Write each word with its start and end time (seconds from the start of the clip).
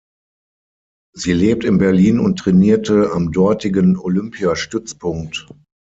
Sie 1.15 1.31
lebt 1.31 1.63
in 1.63 1.77
Berlin 1.77 2.19
und 2.19 2.39
trainierte 2.39 3.11
am 3.11 3.31
dortigen 3.31 3.95
Olympiastützpunkt. 3.97 5.45